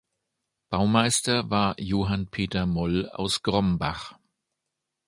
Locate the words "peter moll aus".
2.25-3.43